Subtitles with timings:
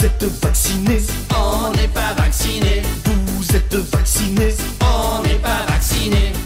[0.00, 0.98] Vous êtes vacciné,
[1.36, 2.80] on n'est pas vacciné.
[3.04, 5.69] Vous êtes vacciné, on n'est pas vacciné.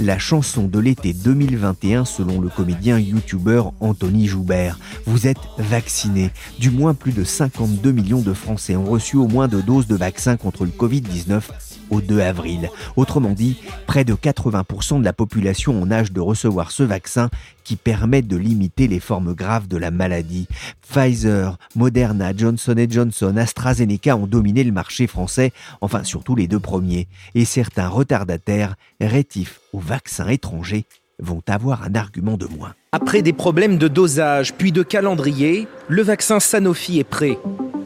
[0.01, 4.79] La chanson de l'été 2021 selon le comédien youtubeur Anthony Joubert.
[5.07, 6.31] Vous êtes vacciné.
[6.59, 9.95] Du moins plus de 52 millions de Français ont reçu au moins deux doses de
[9.95, 11.43] vaccin contre le Covid-19
[11.91, 12.71] au 2 avril.
[12.97, 17.31] Autrement dit, près de 80% de la population en âge de recevoir ce vaccin
[17.63, 20.49] qui permet de limiter les formes graves de la maladie.
[20.83, 27.09] Pfizer, Moderna, Johnson Johnson, AstraZeneca ont dominé le marché français, enfin surtout les deux premiers.
[27.35, 30.87] Et certains retardataires, rétifs aux vaccins étrangers,
[31.19, 32.75] vont avoir un argument de moins.
[32.93, 37.39] Après des problèmes de dosage puis de calendrier, le vaccin Sanofi est prêt.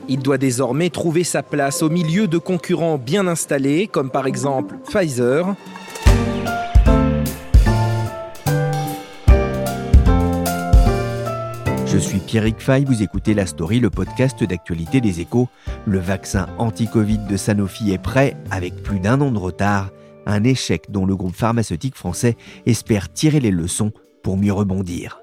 [0.09, 4.77] Il doit désormais trouver sa place au milieu de concurrents bien installés, comme par exemple
[4.89, 5.55] Pfizer.
[11.87, 15.49] Je suis Pierrick Fay, vous écoutez La Story, le podcast d'actualité des échos.
[15.85, 19.91] Le vaccin anti-Covid de Sanofi est prêt, avec plus d'un an de retard,
[20.29, 23.91] un échec dont le groupe pharmaceutique français espère tirer les leçons
[24.23, 25.21] pour mieux rebondir.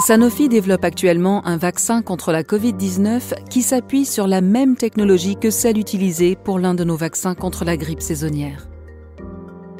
[0.00, 5.50] Sanofi développe actuellement un vaccin contre la Covid-19 qui s'appuie sur la même technologie que
[5.50, 8.68] celle utilisée pour l'un de nos vaccins contre la grippe saisonnière.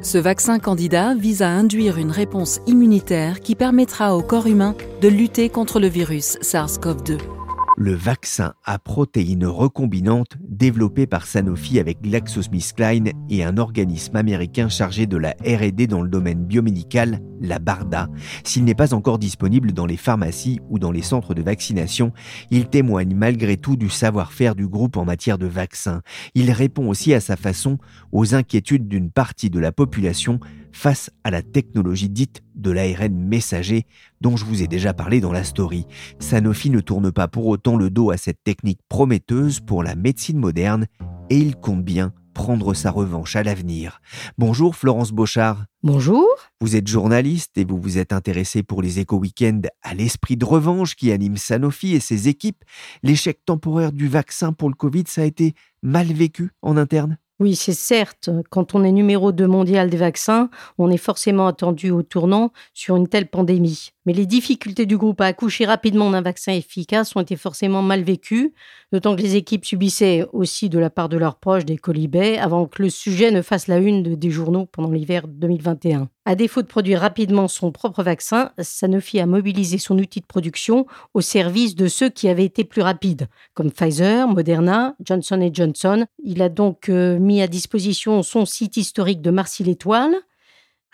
[0.01, 5.07] Ce vaccin candidat vise à induire une réponse immunitaire qui permettra au corps humain de
[5.07, 7.34] lutter contre le virus SARS-CoV-2
[7.77, 15.05] le vaccin à protéines recombinantes développé par Sanofi avec GlaxoSmithKline et un organisme américain chargé
[15.05, 18.07] de la R&D dans le domaine biomédical, la BARDA.
[18.43, 22.13] S'il n'est pas encore disponible dans les pharmacies ou dans les centres de vaccination,
[22.49, 26.01] il témoigne malgré tout du savoir-faire du groupe en matière de vaccins.
[26.33, 27.77] Il répond aussi à sa façon
[28.11, 30.39] aux inquiétudes d'une partie de la population
[30.75, 33.85] face à la technologie dite de l'ARN messager
[34.19, 35.87] dont je vous ai déjà parlé dans la story.
[36.19, 40.37] Sanofi ne tourne pas pour autant le dos à cette technique prometteuse pour la médecine
[40.37, 40.85] moderne
[41.29, 44.01] et il compte bien prendre sa revanche à l'avenir.
[44.37, 45.65] Bonjour Florence Beauchard.
[45.81, 46.27] Bonjour.
[46.59, 50.95] Vous êtes journaliste et vous vous êtes intéressé pour les éco-weekends à l'esprit de revanche
[50.95, 52.63] qui anime Sanofi et ses équipes.
[53.01, 57.17] L'échec temporaire du vaccin pour le Covid, ça a été mal vécu en interne?
[57.39, 61.91] Oui, c'est certes, quand on est numéro 2 mondial des vaccins, on est forcément attendu
[61.91, 63.94] au tournant sur une telle pandémie.
[64.05, 68.03] Mais les difficultés du groupe à accoucher rapidement d'un vaccin efficace ont été forcément mal
[68.03, 68.53] vécues,
[68.91, 72.67] d'autant que les équipes subissaient aussi de la part de leurs proches des colibets avant
[72.67, 76.09] que le sujet ne fasse la une des journaux pendant l'hiver 2021.
[76.25, 80.85] À défaut de produire rapidement son propre vaccin, Sanofi a mobilisé son outil de production
[81.13, 86.05] au service de ceux qui avaient été plus rapides, comme Pfizer, Moderna, Johnson Johnson.
[86.23, 90.15] Il a donc euh, mis à disposition son site historique de Marcy-l'Étoile,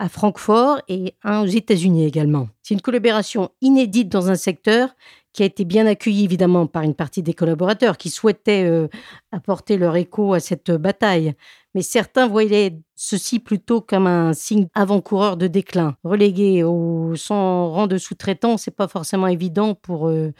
[0.02, 2.50] à Francfort et un aux États-Unis également.
[2.64, 4.96] C'est une collaboration inédite dans un secteur
[5.32, 8.88] qui a été bien accueilli évidemment par une partie des collaborateurs qui souhaitaient euh,
[9.32, 11.36] apporter leur écho à cette bataille.
[11.76, 15.96] Mais certains voyaient ceci plutôt comme un signe avant-coureur de déclin.
[16.04, 20.34] Relégué au son rang de sous-traitant, c'est pas forcément évident pour euh,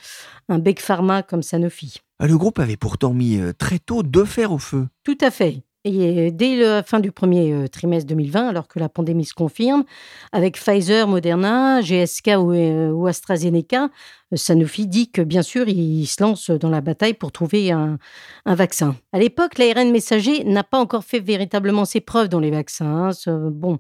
[0.50, 2.00] un Big Pharma comme Sanofi.
[2.18, 4.88] Ah, le groupe avait pourtant mis euh, très tôt deux fers au feu.
[5.04, 5.62] Tout à fait.
[5.84, 9.84] Et dès la fin du premier euh, trimestre 2020, alors que la pandémie se confirme,
[10.32, 13.86] avec Pfizer, Moderna, GSK euh, ou, AstraZeneca,
[14.32, 17.98] euh, Sanofi dit que bien sûr, il se lance dans la bataille pour trouver un,
[18.46, 18.96] vaccin.
[19.12, 23.10] À l'époque, l'ARN messager n'a pas encore fait véritablement ses preuves dans les vaccins.
[23.10, 23.50] Hein.
[23.52, 23.80] Bon.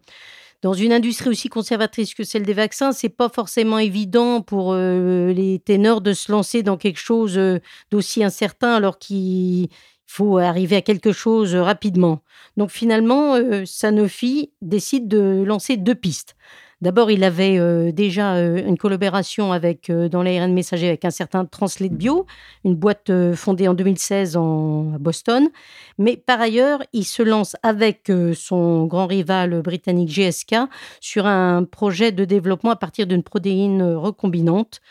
[0.63, 5.59] Dans une industrie aussi conservatrice que celle des vaccins, c'est pas forcément évident pour les
[5.65, 7.39] ténors de se lancer dans quelque chose
[7.89, 9.69] d'aussi incertain alors qu'ils
[10.11, 12.21] faut arriver à quelque chose rapidement.
[12.57, 16.35] Donc finalement, euh, Sanofi décide de lancer deux pistes.
[16.81, 21.45] D'abord, il avait euh, déjà euh, une collaboration avec, dans l'ARN messager avec un certain
[21.45, 22.25] Translate Bio,
[22.65, 25.47] une boîte fondée en 2016 en, à Boston.
[25.97, 30.55] Mais par ailleurs, il se lance avec son grand rival britannique GSK
[30.99, 34.81] sur un projet de développement à partir d'une protéine recombinante.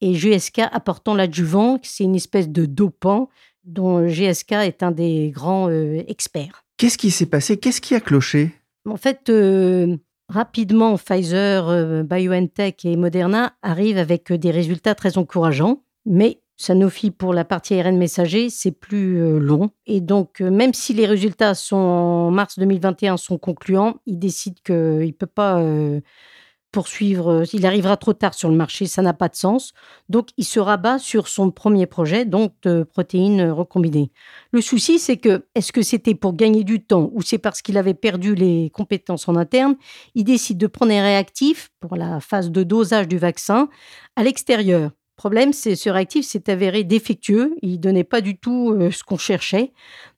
[0.00, 3.28] Et GSK apportant l'adjuvant, c'est une espèce de dopant
[3.64, 6.64] dont GSK est un des grands euh, experts.
[6.76, 7.56] Qu'est-ce qui s'est passé?
[7.56, 8.52] Qu'est-ce qui a cloché?
[8.88, 9.96] En fait, euh,
[10.28, 17.44] rapidement, Pfizer, BioNTech et Moderna arrivent avec des résultats très encourageants, mais Sanofi, pour la
[17.44, 19.70] partie ARN messager, c'est plus long.
[19.86, 24.74] Et donc, même si les résultats sont en mars 2021 sont concluants, il décide qu'il
[24.74, 25.58] ne peut pas
[26.70, 29.72] poursuivre, euh, il arrivera trop tard sur le marché, ça n'a pas de sens.
[30.08, 34.10] Donc, il se rabat sur son premier projet, donc de protéines recombinées.
[34.52, 37.78] Le souci, c'est que, est-ce que c'était pour gagner du temps ou c'est parce qu'il
[37.78, 39.76] avait perdu les compétences en interne?
[40.14, 43.68] Il décide de prendre un réactif pour la phase de dosage du vaccin
[44.16, 44.90] à l'extérieur.
[45.20, 47.54] Le problème, c'est ce réactif s'est avéré défectueux.
[47.60, 49.74] Il donnait pas du tout euh, ce qu'on cherchait.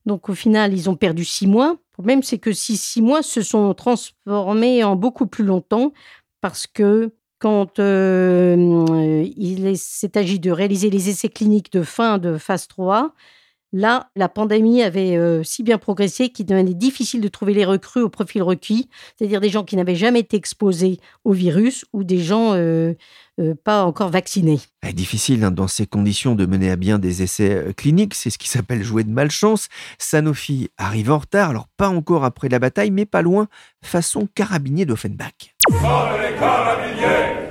[0.06, 1.70] Donc, au final, ils ont perdu six mois.
[1.70, 5.92] Le problème, c'est que ces six mois se sont transformés en beaucoup plus longtemps
[6.42, 12.36] parce que quand euh, il s'est agi de réaliser les essais cliniques de fin de
[12.36, 13.14] phase 3,
[13.72, 18.02] là, la pandémie avait euh, si bien progressé qu'il devenait difficile de trouver les recrues
[18.02, 22.18] au profil requis, c'est-à-dire des gens qui n'avaient jamais été exposés au virus ou des
[22.18, 22.94] gens euh,
[23.40, 24.60] euh, pas encore vaccinés.
[24.84, 28.38] C'est difficile hein, dans ces conditions de mener à bien des essais cliniques, c'est ce
[28.38, 29.68] qui s'appelle jouer de malchance.
[29.98, 33.48] Sanofi arrive en retard, alors pas encore après la bataille, mais pas loin,
[33.82, 35.54] façon carabinier d'Offenbach.
[35.68, 37.41] les carabiniers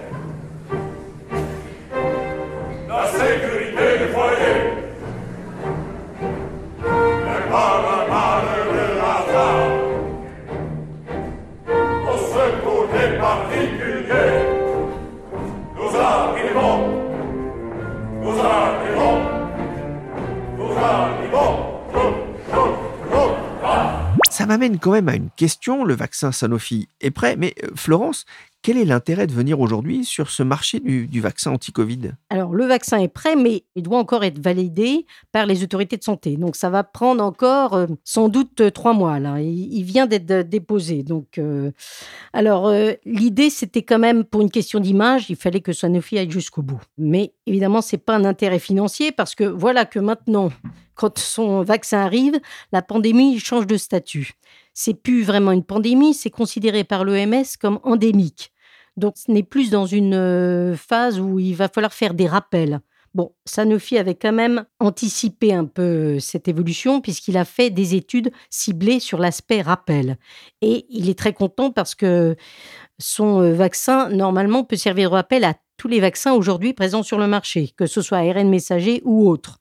[24.42, 25.84] ça m'amène quand même à une question.
[25.84, 28.26] Le vaccin Sanofi est prêt, mais euh, Florence,
[28.62, 32.12] quel est l'intérêt de venir aujourd'hui sur ce marché du, vaccin anti-Covid?
[32.30, 36.04] Alors, le vaccin est prêt, mais il doit encore être validé par les autorités de
[36.04, 36.38] santé.
[36.38, 39.20] Donc, ça va prendre encore euh, sans doute euh, trois mois.
[39.20, 39.42] Là.
[39.42, 41.02] Il, vient d'être euh, déposé.
[41.04, 41.40] Donc,
[42.34, 42.72] alors,
[43.06, 46.82] l'idée, c'était quand même pour une question d'image, il fallait que Sanofi aille jusqu'au bout.
[46.98, 50.52] Mais évidemment, ce n'est pas un intérêt financier parce que voilà que maintenant,
[50.96, 52.40] quand son vaccin arrive,
[52.72, 54.34] la pandémie change de statut
[54.84, 58.52] c'est plus vraiment une pandémie, c'est considéré par l'OMS comme endémique.
[58.98, 62.80] Donc, ce n'est plus dans une euh, phase où il va falloir faire des rappels.
[63.14, 65.82] Bon, Sanofi avait quand même anticipé un peu
[66.16, 70.18] euh, cette évolution puisqu'il a fait des études ciblées sur l'aspect rappel.
[70.62, 72.36] Et il est très content parce que
[72.98, 77.20] son euh, vaccin, normalement, peut servir de rappel à tous les vaccins aujourd'hui présents sur
[77.20, 79.61] le marché, que ce soit ARN messager ou autre.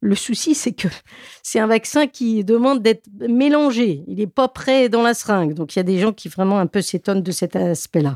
[0.00, 0.86] Le souci, c'est que
[1.42, 4.04] c'est un vaccin qui demande d'être mélangé.
[4.06, 5.54] Il n'est pas prêt dans la seringue.
[5.54, 8.14] Donc, il y a des gens qui vraiment un peu s'étonnent de cet aspect-là.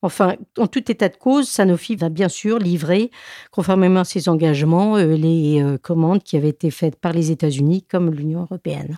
[0.00, 3.10] Enfin, en tout état de cause, Sanofi va bien sûr livrer,
[3.50, 7.82] conformément à ses engagements, euh, les euh, commandes qui avaient été faites par les États-Unis
[7.82, 8.96] comme l'Union européenne.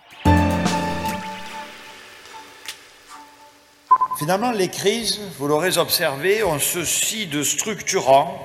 [4.18, 8.36] Finalement, les crises, vous l'aurez observé, ont ceci de structurant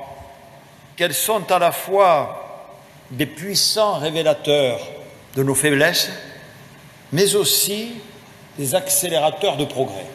[0.95, 2.44] qu'elles sont à la fois
[3.11, 4.79] des puissants révélateurs
[5.35, 6.09] de nos faiblesses,
[7.11, 7.93] mais aussi
[8.57, 10.05] des accélérateurs de progrès.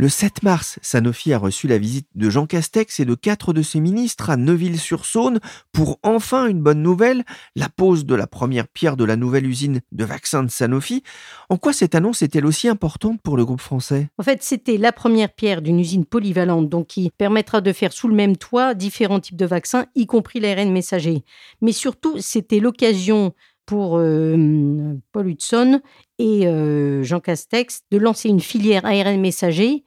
[0.00, 3.60] Le 7 mars, Sanofi a reçu la visite de Jean Castex et de quatre de
[3.60, 5.40] ses ministres à Neuville-sur-Saône
[5.72, 7.22] pour enfin une bonne nouvelle,
[7.54, 11.02] la pose de la première pierre de la nouvelle usine de vaccins de Sanofi.
[11.50, 14.08] En quoi cette annonce est-elle aussi importante pour le groupe français?
[14.16, 18.08] En fait, c'était la première pierre d'une usine polyvalente, donc qui permettra de faire sous
[18.08, 21.24] le même toit différents types de vaccins, y compris l'ARN messager.
[21.60, 23.34] Mais surtout, c'était l'occasion
[23.70, 25.80] pour euh, Paul Hudson
[26.20, 29.84] et euh, Jean Castex de lancer une filière ARN messager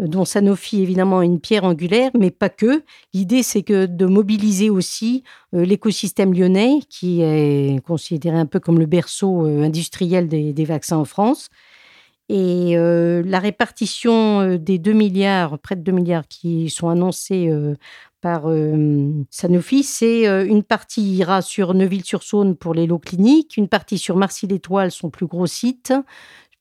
[0.00, 2.82] euh, dont Sanofi évidemment une pierre angulaire, mais pas que.
[3.12, 5.22] L'idée, c'est que de mobiliser aussi
[5.52, 11.04] l'écosystème lyonnais, qui est considéré un peu comme le berceau industriel des, des, vaccins en
[11.04, 11.50] France.
[12.30, 17.52] Et la répartition des 2 milliards, près de 2 milliards qui sont annoncés
[18.24, 23.68] par euh, Sanofi, c'est euh, une partie ira sur Neuville-sur-Saône pour les lots cliniques, une
[23.68, 25.92] partie sur Marcy-l'Étoile, son plus gros site,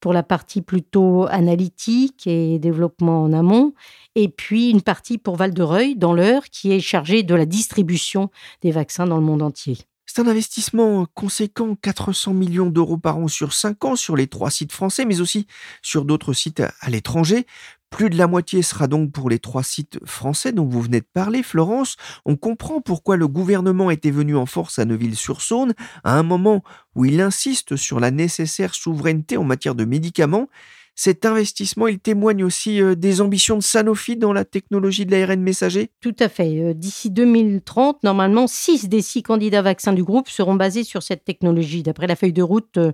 [0.02, 3.74] pour la partie plutôt analytique et développement en amont,
[4.16, 8.30] et puis une partie pour Val-de-Reuil, dans l'heure, qui est chargée de la distribution
[8.62, 9.78] des vaccins dans le monde entier.
[10.06, 14.52] C'est un investissement conséquent, 400 millions d'euros par an sur 5 ans sur les trois
[14.52, 15.48] sites français, mais aussi
[15.82, 17.48] sur d'autres sites à l'étranger.
[17.94, 21.06] Plus de la moitié sera donc pour les trois sites français dont vous venez de
[21.14, 21.96] parler, Florence.
[22.26, 26.64] On comprend pourquoi le gouvernement était venu en force à Neuville-sur-Saône à un moment
[26.96, 30.50] où il insiste sur la nécessaire souveraineté en matière de médicaments.
[30.96, 35.42] Cet investissement, il témoigne aussi euh, des ambitions de Sanofi dans la technologie de l'ARN
[35.42, 35.90] messager?
[36.02, 36.62] Tout à fait.
[36.62, 41.24] Euh, d'ici 2030, normalement, 6 des 6 candidats vaccins du groupe seront basés sur cette
[41.24, 42.92] technologie, d'après la feuille de route euh,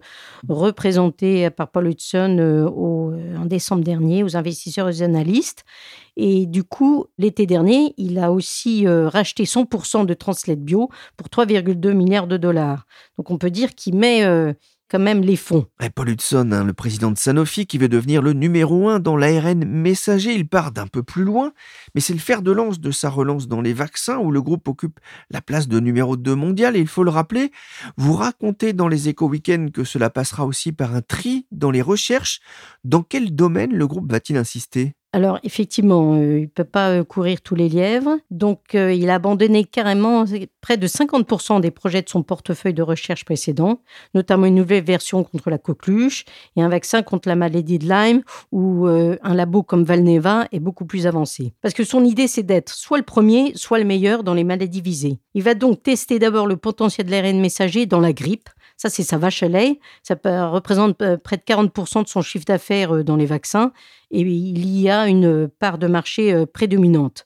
[0.47, 2.39] représentée par Paul Hudson
[3.37, 5.65] en décembre dernier aux investisseurs et aux analystes.
[6.15, 11.93] Et du coup, l'été dernier, il a aussi racheté 100% de Translate Bio pour 3,2
[11.93, 12.85] milliards de dollars.
[13.17, 14.25] Donc on peut dire qu'il met
[14.89, 15.67] quand même les fonds.
[15.81, 19.17] Et Paul Hudson, hein, le président de Sanofi, qui veut devenir le numéro un dans
[19.17, 21.53] l'ARN messager, il part d'un peu plus loin,
[21.95, 24.67] mais c'est le fer de lance de sa relance dans les vaccins où le groupe
[24.67, 26.75] occupe la place de numéro 2 mondial.
[26.75, 27.51] Et il faut le rappeler,
[27.97, 31.81] vous racontez dans les éco week que cela passera aussi par un tri dans les
[31.81, 32.39] recherches.
[32.83, 34.93] Dans quel domaine le groupe va-t-il insister?
[35.11, 39.09] Alors effectivement, euh, il ne peut pas euh, courir tous les lièvres, donc euh, il
[39.09, 40.23] a abandonné carrément
[40.61, 43.81] près de 50% des projets de son portefeuille de recherche précédent,
[44.13, 46.25] notamment une nouvelle version contre la coqueluche
[46.55, 50.85] et un vaccin contre la maladie de Lyme où un labo comme Valneva est beaucoup
[50.85, 51.53] plus avancé.
[51.61, 54.81] Parce que son idée c'est d'être soit le premier, soit le meilleur dans les maladies
[54.81, 55.19] visées.
[55.33, 59.03] Il va donc tester d'abord le potentiel de l'ARN messager dans la grippe, ça, c'est
[59.03, 59.77] sa vache à lait.
[60.03, 60.15] Ça
[60.47, 63.73] représente près de 40% de son chiffre d'affaires dans les vaccins
[64.11, 67.25] et il y a une part de marché euh, prédominante.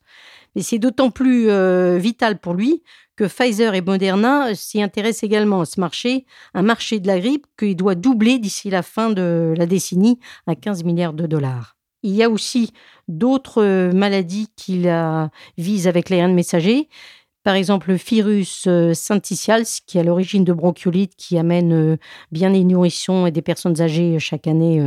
[0.55, 2.83] Mais c'est d'autant plus euh, vital pour lui
[3.15, 7.45] que Pfizer et Moderna s'y intéressent également à ce marché, un marché de la grippe
[7.57, 11.77] qui doit doubler d'ici la fin de la décennie à 15 milliards de dollars.
[12.01, 12.73] Il y a aussi
[13.07, 14.91] d'autres euh, maladies qu'il
[15.57, 16.89] vise avec l'ARN messager,
[17.43, 21.97] par exemple, le virus euh, syncytial, qui est à l'origine de bronchiolites, qui amène euh,
[22.31, 24.81] bien des nourrissons et des personnes âgées euh, chaque année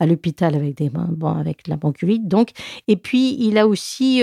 [0.00, 2.26] à l'hôpital avec, avec la bronchiolite.
[2.26, 2.50] Donc.
[2.88, 4.22] Et puis, il a aussi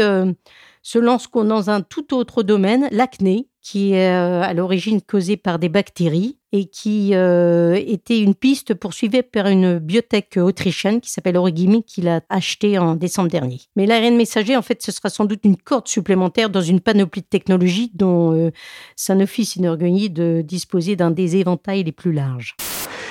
[0.86, 5.68] se lance dans un tout autre domaine, l'acné, qui est à l'origine causée par des
[5.68, 12.08] bactéries et qui était une piste poursuivie par une biotech autrichienne qui s'appelle Origimi, qu'il
[12.08, 13.62] a acheté en décembre dernier.
[13.76, 17.24] Mais l'ARN messager, en fait, ce sera sans doute une corde supplémentaire dans une panoplie
[17.24, 18.52] de technologies dont
[18.96, 22.56] Sanofi s'enorgueillit de disposer d'un des éventails les plus larges.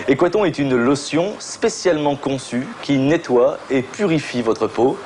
[0.06, 4.96] Equaton est une lotion spécialement conçue qui nettoie et purifie votre peau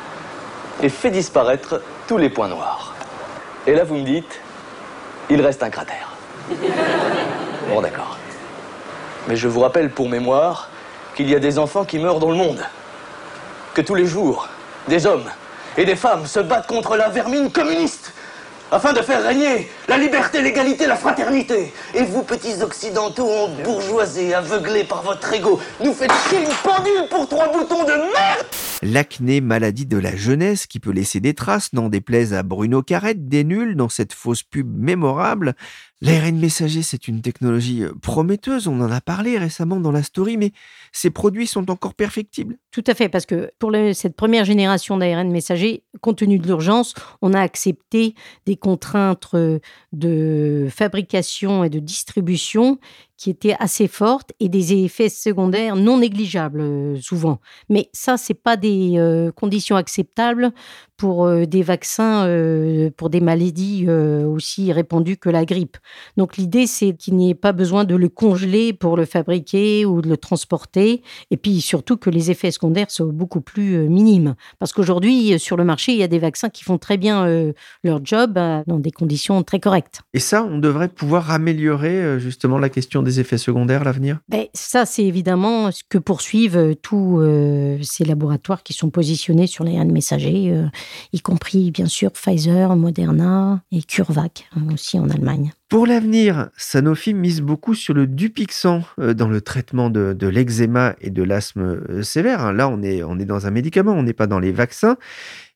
[0.82, 2.94] et fait disparaître tous les points noirs.
[3.66, 4.40] Et là, vous me dites,
[5.28, 6.08] il reste un cratère.
[7.68, 8.16] Bon, d'accord.
[9.28, 10.70] Mais je vous rappelle pour mémoire
[11.14, 12.64] qu'il y a des enfants qui meurent dans le monde.
[13.74, 14.48] Que tous les jours,
[14.88, 15.30] des hommes
[15.76, 18.14] et des femmes se battent contre la vermine communiste
[18.72, 21.74] afin de faire régner la liberté, l'égalité, la fraternité.
[21.94, 27.08] Et vous, petits occidentaux, en bourgeoisie, aveuglés par votre ego, nous faites chier une pendule
[27.10, 28.46] pour trois boutons de merde
[28.82, 33.28] L'acné, maladie de la jeunesse qui peut laisser des traces, n'en déplaise à Bruno Carrette,
[33.28, 35.54] des nuls dans cette fausse pub mémorable.
[36.00, 40.36] L'ARN messager, c'est une technologie euh, prometteuse, on en a parlé récemment dans la story,
[40.36, 40.52] mais
[40.92, 42.56] ces produits sont encore perfectibles.
[42.70, 46.94] Tout à fait, parce que pour cette première génération d'ARN messager, compte tenu de l'urgence,
[47.20, 48.14] on a accepté
[48.46, 49.58] des contraintes euh,
[49.92, 52.78] de fabrication et de distribution
[53.18, 57.40] qui étaient assez fortes et des effets secondaires non négligeables euh, souvent.
[57.68, 60.52] Mais ça, c'est pas des euh, conditions acceptables
[60.98, 62.28] pour euh, des vaccins
[62.96, 65.76] pour des maladies aussi répandues que la grippe.
[66.16, 70.02] Donc l'idée, c'est qu'il n'y ait pas besoin de le congeler pour le fabriquer ou
[70.02, 74.34] de le transporter, et puis surtout que les effets secondaires soient beaucoup plus minimes.
[74.58, 77.26] Parce qu'aujourd'hui, sur le marché, il y a des vaccins qui font très bien
[77.84, 80.02] leur job dans des conditions très correctes.
[80.12, 84.18] Et ça, on devrait pouvoir améliorer justement la question des effets secondaires à l'avenir?
[84.28, 89.46] Ben, Ça, c'est évidemment ce que poursuivent euh, tous euh, ces laboratoires qui sont positionnés
[89.46, 90.66] sur les messagers, euh,
[91.12, 95.52] y compris bien sûr Pfizer, Moderna et CureVac hein, aussi en Allemagne.
[95.68, 101.22] Pour l'avenir, Sanofi mise beaucoup sur le Dupixent dans le traitement de, l'eczéma et de
[101.22, 102.40] l'asthme sévère.
[102.40, 102.52] Hein.
[102.54, 104.96] Là, on est, on est dans un médicament, on n'est pas dans les vaccins.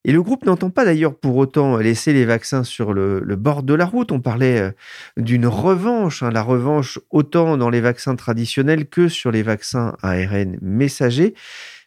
[0.04, 3.74] Et le groupe n'entend pas d'ailleurs pour autant laisser les vaccins sur le, bord de
[3.74, 4.10] la route.
[4.10, 4.70] On parlait euh,
[5.16, 10.58] d'une revanche, hein, la revanche autant dans les vaccins traditionnels que sur les vaccins ARN
[10.60, 11.34] messagers.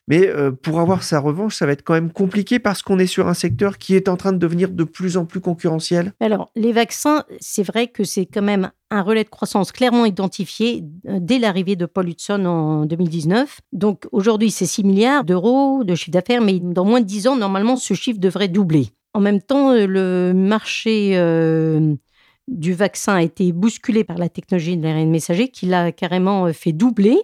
[0.08, 3.08] Mais euh, pour avoir sa revanche, ça va être quand même compliqué parce qu'on est
[3.08, 6.14] sur un secteur qui est en train de devenir de plus en plus concurrentiel.
[6.20, 10.84] Alors, les vaccins, c'est vrai que c'est quand même un relais de croissance clairement identifié
[11.08, 13.62] euh, dès l'arrivée de Paul Hudson en 2019.
[13.74, 17.36] Donc aujourd'hui, c'est 6 milliards d'euros de chiffre d'affaires, mais dans moins de 10 ans,
[17.36, 18.90] normalement, ce chiffre devrait doubler.
[19.16, 21.16] En même temps, euh, le marché
[22.48, 26.74] du vaccin a été bousculé par la technologie de l'ARN messager qui l'a carrément fait
[26.74, 27.18] doubler.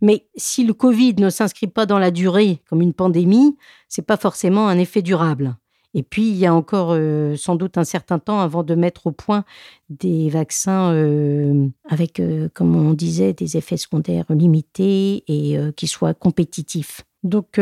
[0.00, 3.56] Mais si le Covid ne s'inscrit pas dans la durée comme une pandémie,
[3.88, 5.56] c'est pas forcément un effet durable.
[5.94, 9.06] Et puis, il y a encore euh, sans doute un certain temps avant de mettre
[9.06, 9.44] au point
[9.88, 16.14] des vaccins euh, avec, euh, comme on disait, des effets secondaires limités et qui soient
[16.14, 17.02] compétitifs.
[17.24, 17.60] Donc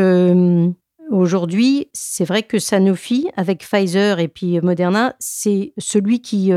[1.09, 6.51] aujourd'hui, c'est vrai que Sanofi, avec Pfizer et puis Moderna, c'est celui qui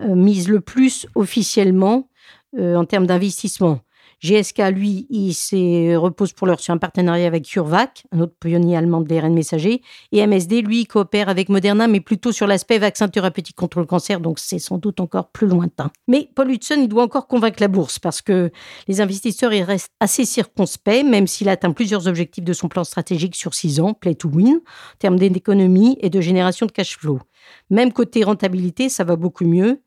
[0.00, 2.08] mise le plus officiellement
[2.56, 3.80] en termes d'investissement.
[4.24, 9.02] GSK, lui, il repose pour l'heure sur un partenariat avec CureVac, un autre pionnier allemand
[9.02, 9.82] de l'ARN messager.
[10.12, 14.20] Et MSD, lui, coopère avec Moderna, mais plutôt sur l'aspect vaccin thérapeutique contre le cancer,
[14.20, 15.90] donc c'est sans doute encore plus lointain.
[16.08, 18.50] Mais Paul Hudson, il doit encore convaincre la bourse parce que
[18.88, 23.36] les investisseurs, ils restent assez circonspects, même s'il atteint plusieurs objectifs de son plan stratégique
[23.36, 27.18] sur six ans, Play to Win, en termes d'économie et de génération de cash flow.
[27.68, 29.82] Même côté rentabilité, ça va beaucoup mieux.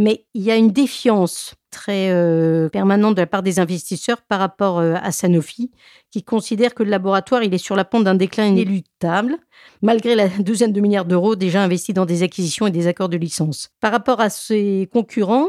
[0.00, 4.40] Mais il y a une défiance très euh, permanente de la part des investisseurs par
[4.40, 5.70] rapport euh, à Sanofi,
[6.10, 9.36] qui considère que le laboratoire est sur la pente d'un déclin inéluctable,
[9.82, 13.18] malgré la douzaine de milliards d'euros déjà investis dans des acquisitions et des accords de
[13.18, 13.72] licence.
[13.80, 15.48] Par rapport à ses concurrents,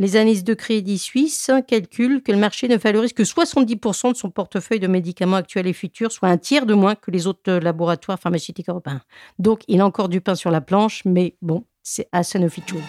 [0.00, 4.30] les analystes de Crédit Suisse calculent que le marché ne valorise que 70% de son
[4.30, 8.18] portefeuille de médicaments actuels et futurs, soit un tiers de moins que les autres laboratoires
[8.18, 9.02] pharmaceutiques européens.
[9.38, 12.82] Donc, il a encore du pain sur la planche, mais bon, c'est à Sanofi tout.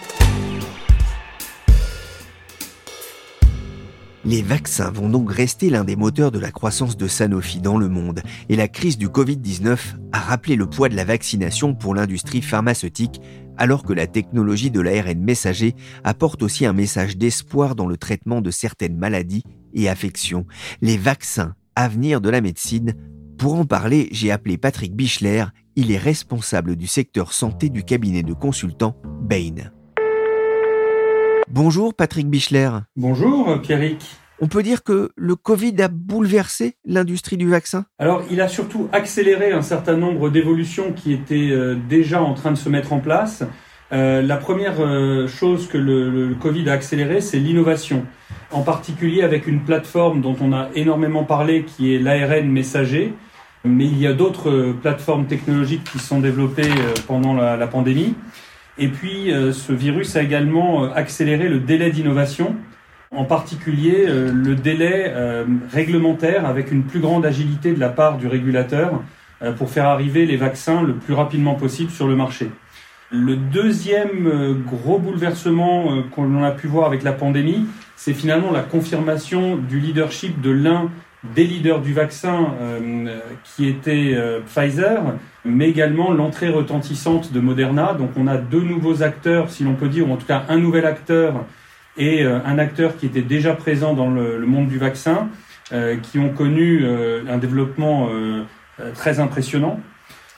[4.26, 7.90] Les vaccins vont donc rester l'un des moteurs de la croissance de Sanofi dans le
[7.90, 9.78] monde et la crise du Covid-19
[10.12, 13.20] a rappelé le poids de la vaccination pour l'industrie pharmaceutique
[13.58, 18.40] alors que la technologie de l'ARN messager apporte aussi un message d'espoir dans le traitement
[18.40, 20.46] de certaines maladies et affections.
[20.80, 22.94] Les vaccins, avenir de la médecine.
[23.36, 25.44] Pour en parler, j'ai appelé Patrick Bichler,
[25.76, 29.70] il est responsable du secteur santé du cabinet de consultants Bain.
[31.56, 32.68] Bonjour Patrick Bichler.
[32.96, 34.04] Bonjour Pierrick.
[34.40, 37.84] On peut dire que le Covid a bouleversé l'industrie du vaccin?
[38.00, 42.50] Alors, il a surtout accéléré un certain nombre d'évolutions qui étaient euh, déjà en train
[42.50, 43.44] de se mettre en place.
[43.92, 48.04] Euh, la première euh, chose que le, Covid a accéléré, c'est l'innovation.
[48.50, 53.14] En particulier avec une plateforme dont on a énormément parlé, qui est l'ARN messager.
[53.62, 56.68] Mais il y a d'autres plateformes technologiques qui sont développées
[57.06, 58.14] pendant la pandémie.
[58.76, 62.56] Et puis, euh, ce virus a également euh, accéléré le délai d'innovation,
[63.12, 65.14] en particulier euh, le délai
[65.72, 69.02] réglementaire avec une plus grande agilité de la part du régulateur
[69.58, 72.50] pour faire arriver les vaccins le plus rapidement possible sur le marché.
[73.10, 79.56] Le deuxième gros bouleversement qu'on a pu voir avec la pandémie, c'est finalement la confirmation
[79.56, 80.90] du leadership de l'un
[81.32, 85.02] des leaders du vaccin euh, qui était euh, Pfizer,
[85.44, 87.94] mais également l'entrée retentissante de Moderna.
[87.94, 90.58] Donc on a deux nouveaux acteurs, si l'on peut dire, ou en tout cas un
[90.58, 91.46] nouvel acteur
[91.96, 95.28] et euh, un acteur qui était déjà présent dans le monde du vaccin,
[96.02, 98.08] qui ont connu un développement
[98.94, 99.80] très impressionnant.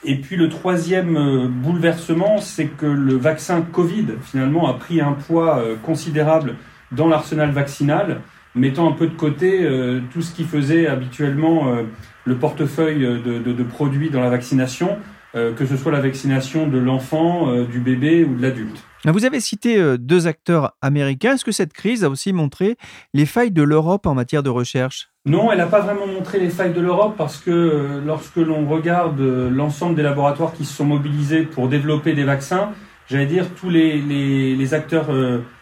[0.03, 5.61] Et puis le troisième bouleversement, c'est que le vaccin Covid finalement a pris un poids
[5.83, 6.55] considérable
[6.91, 8.21] dans l'arsenal vaccinal
[8.57, 11.83] mettant un peu de côté euh, tout ce qui faisait habituellement euh,
[12.25, 14.97] le portefeuille de, produits dans la vaccination,
[15.35, 18.83] euh, que ce soit la vaccination de l'enfant, du bébé ou de l'adulte.
[19.05, 21.35] Vous avez cité deux acteurs américains.
[21.35, 22.75] Est-ce que cette crise a aussi montré
[23.13, 25.09] les failles de l'Europe en matière de recherche?
[25.25, 29.21] Non, elle n'a pas vraiment montré les failles de l'Europe parce que lorsque l'on regarde
[29.21, 32.71] l'ensemble des laboratoires qui se sont mobilisés pour développer des vaccins,
[33.09, 35.07] j'allais dire tous les, les acteurs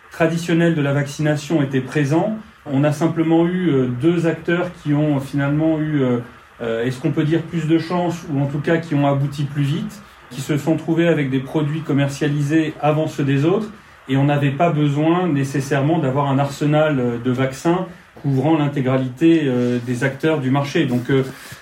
[0.10, 2.40] traditionnels de la vaccination étaient présents.
[2.68, 6.18] On a simplement eu euh, deux acteurs qui ont finalement eu, euh,
[6.62, 9.44] euh, est-ce qu'on peut dire plus de chance, ou en tout cas qui ont abouti
[9.44, 10.02] plus vite,
[10.32, 13.70] qui se sont trouvés avec des produits commercialisés avant ceux des autres,
[14.10, 17.88] et on n'avait pas besoin nécessairement d'avoir un arsenal de vaccins
[18.22, 19.50] couvrant l'intégralité
[19.86, 20.86] des acteurs du marché.
[20.86, 21.12] Donc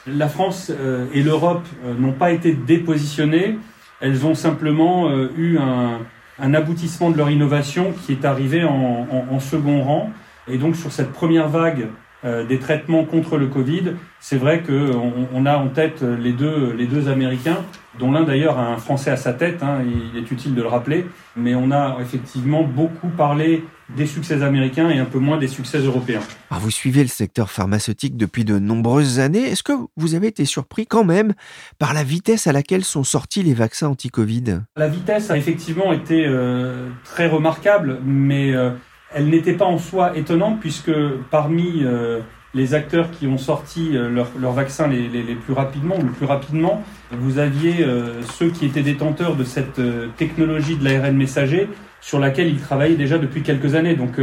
[0.08, 0.72] la France
[1.14, 1.66] et l'Europe
[2.00, 3.58] n'ont pas été dépositionnées,
[4.02, 10.12] elles ont simplement eu un, aboutissement de leur innovation qui est arrivé en second rang.
[10.48, 11.88] Et donc sur cette première vague
[12.26, 16.74] euh, des traitements contre le Covid, c'est vrai qu'on on a en tête les deux,
[16.74, 17.58] les deux Américains,
[18.00, 19.80] dont l'un d'ailleurs a un Français à sa tête, hein,
[20.14, 23.64] il est utile de le rappeler, mais on a effectivement beaucoup parlé
[23.96, 26.22] des succès américains et un peu moins des succès européens.
[26.50, 29.44] Alors vous suivez le secteur pharmaceutique depuis de nombreuses années.
[29.44, 31.34] Est-ce que vous avez été surpris quand même
[31.78, 34.62] par la vitesse à laquelle sont sortis les vaccins anti-Covid?
[34.78, 38.54] La vitesse a effectivement été euh, très remarquable, mais...
[38.54, 38.72] Euh,
[39.14, 40.92] elle n'était pas en soi étonnante puisque
[41.30, 42.20] parmi euh,
[42.54, 47.38] les acteurs qui ont sorti euh, leur, vaccin les, plus rapidement, le plus rapidement, vous
[47.40, 49.82] aviez euh, ceux qui étaient détenteurs de cette
[50.18, 51.70] technologie de l'ARN messager
[52.02, 53.96] sur laquelle ils travaillaient déjà depuis quelques années.
[53.96, 54.20] Donc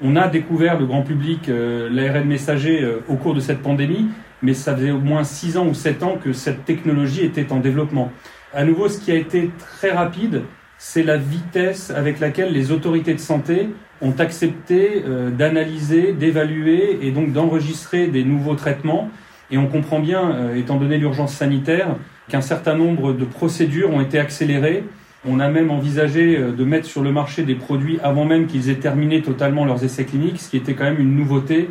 [0.00, 4.06] on a découvert le grand public l'ARN messager au cours de cette pandémie,
[4.42, 7.58] mais ça faisait au moins 6 ans ou 7 ans que cette technologie était en
[7.58, 8.12] développement.
[8.54, 10.42] À nouveau, ce qui a été très rapide,
[10.78, 13.70] c'est la vitesse avec laquelle les autorités de santé
[14.02, 19.10] ont accepté euh, d'analyser, d'évaluer et donc d'enregistrer des nouveaux traitements
[19.50, 21.96] Et on comprend bien, étant donné l'urgence sanitaire,
[22.28, 24.84] qu'un certain nombre de procédures ont été accélérées.
[25.24, 28.80] On a même envisagé de mettre sur le marché des produits avant même qu'ils aient
[28.80, 31.70] terminé totalement leurs essais cliniques, ce qui était quand même une nouveauté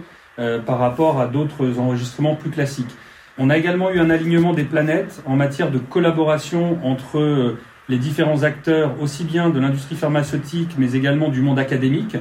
[0.66, 2.96] par rapport à d'autres enregistrements plus classiques.
[3.38, 7.58] On a également eu un alignement des planètes en matière de collaboration entre
[7.90, 12.18] les différents acteurs, aussi bien de l'industrie pharmaceutique, mais également du monde académique.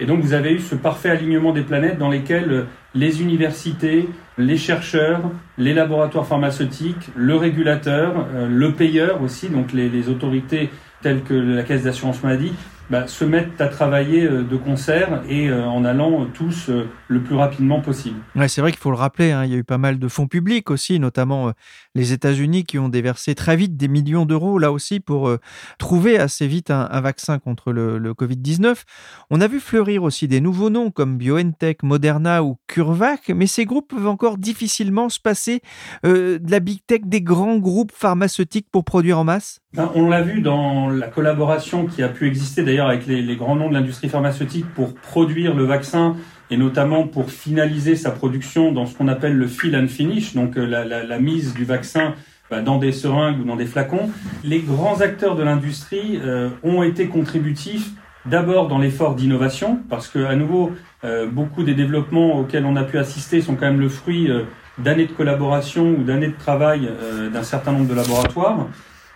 [0.00, 4.56] Et donc vous avez eu ce parfait alignement des planètes dans lesquelles les universités, les
[4.56, 5.20] chercheurs,
[5.56, 10.70] les laboratoires pharmaceutiques, le régulateur, euh, le payeur aussi, donc les, les autorités
[11.02, 12.52] telles que la Caisse d'assurance maladie,
[12.90, 16.70] bah, se mettent à travailler euh, de concert et euh, en allant tous
[17.08, 18.18] le plus rapidement possible.
[18.34, 20.08] Ouais, c'est vrai qu'il faut le rappeler, hein, il y a eu pas mal de
[20.08, 21.52] fonds publics aussi, notamment
[21.94, 25.30] les États-Unis qui ont déversé très vite des millions d'euros là aussi pour
[25.78, 28.82] trouver assez vite un, vaccin contre le, le Covid-19.
[29.30, 33.64] On a vu fleurir aussi des nouveaux noms comme BioNTech, Moderna ou CureVac, mais ces
[33.64, 35.60] groupes peuvent encore difficilement se passer
[36.02, 39.60] de la big tech des grands groupes pharmaceutiques pour produire en masse?
[39.74, 43.56] Ben, on l'a vu dans la collaboration qui a pu exister d'ailleurs avec les, grands
[43.56, 46.16] noms de l'industrie pharmaceutique pour produire le vaccin
[46.50, 50.56] et notamment pour finaliser sa production dans ce qu'on appelle le fill and finish, donc
[50.56, 52.14] euh, la, mise du vaccin
[52.50, 54.10] ben, dans des seringues ou dans des flacons.
[54.42, 57.90] Les grands acteurs de l'industrie euh, ont été contributifs
[58.26, 60.72] d'abord dans l'effort d'innovation, parce que à nouveau,
[61.04, 64.30] euh, beaucoup des développements auxquels on a pu assister sont quand même le fruit
[64.78, 66.88] d'années de collaboration ou d'années de travail
[67.32, 68.66] d'un certain nombre de laboratoires.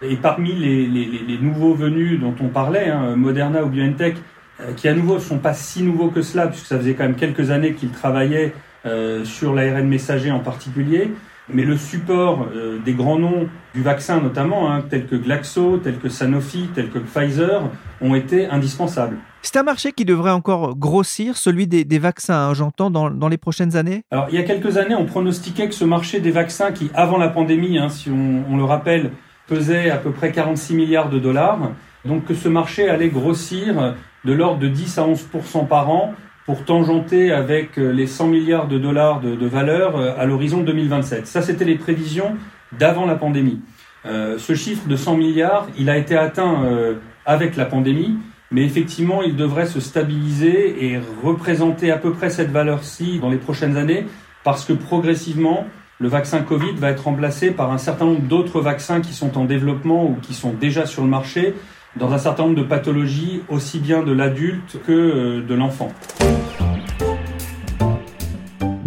[0.02, 4.16] Et parmi les, nouveaux venus dont on parlait, hein, Moderna ou BioNTech,
[4.76, 7.14] qui à nouveau ne sont pas si nouveaux que cela, puisque ça faisait quand même
[7.14, 8.52] quelques années qu'ils travaillaient
[8.86, 11.12] euh, sur l'ARN messager en particulier,
[11.52, 15.98] mais le support euh, des grands noms du vaccin notamment, hein, tels que Glaxo, tels
[15.98, 17.62] que Sanofi, tels que Pfizer,
[18.00, 19.16] ont été indispensables.
[19.42, 23.28] C'est un marché qui devrait encore grossir, celui des, des vaccins, hein, j'entends, dans, dans,
[23.28, 24.04] les prochaines années?
[24.10, 27.18] Alors, il y a quelques années, on pronostiquait que ce marché des vaccins, qui avant
[27.18, 29.10] la pandémie, hein, si on, on le rappelle,
[29.48, 31.72] pesait à peu près 46 milliards de dollars.
[32.04, 33.94] Donc que ce marché allait grossir
[34.24, 35.26] de l'ordre de 10 à 11
[35.68, 36.14] par an
[36.48, 41.26] pour tangenter avec euh, les 100 milliards de dollars de, valeur euh, à l'horizon 2027.
[41.26, 42.36] Ça, c'était les prévisions
[42.78, 43.60] d'avant la pandémie.
[44.06, 46.64] Euh, ce chiffre de 100 milliards, il a été atteint
[47.26, 48.16] avec la pandémie,
[48.50, 53.36] mais effectivement, il devrait se stabiliser et représenter à peu près cette valeur-ci dans les
[53.36, 54.06] prochaines années,
[54.42, 55.66] parce que progressivement,
[56.00, 59.44] le vaccin Covid va être remplacé par un certain nombre d'autres vaccins qui sont en
[59.44, 61.54] développement ou qui sont déjà sur le marché
[61.98, 65.92] dans un certain nombre de pathologies, aussi bien de l'adulte que euh, de l'enfant.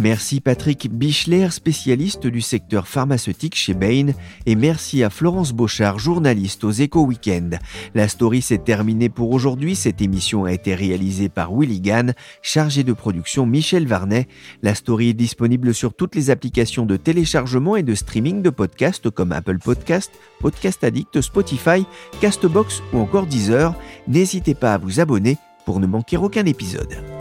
[0.02, 4.14] Merci Patrick Bichler, spécialiste du secteur pharmaceutique chez Bain,
[4.48, 7.60] et merci à Florence Beauchard, journaliste aux Éco Weekend.
[7.94, 9.76] La story s'est terminée pour aujourd'hui.
[9.76, 14.28] Cette émission a été réalisée par Willy Gann, chargé de production Michel Varnet.
[14.64, 19.12] La story est disponible sur toutes les applications de téléchargement et de streaming de podcasts
[19.12, 21.86] comme Apple Podcast, Podcast Addict, Spotify,
[22.22, 23.76] Castbox ou encore Deezer.
[24.08, 27.21] N'hésitez pas à vous abonner pour ne manquer aucun épisode.